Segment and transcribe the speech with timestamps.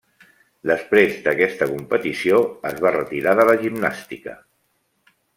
[0.69, 2.39] Després d'aquesta competició
[2.73, 4.35] es va retirar de la gimnàstica.